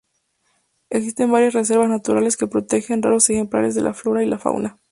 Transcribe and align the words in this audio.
Existen 0.89 1.31
varias 1.31 1.53
reservas 1.53 1.87
naturales 1.87 2.35
que 2.35 2.47
protegen 2.47 3.03
raros 3.03 3.29
ejemplares 3.29 3.75
de 3.75 3.83
la 3.83 3.93
flora 3.93 4.23
y 4.23 4.25
la 4.25 4.39
fauna. 4.39 4.79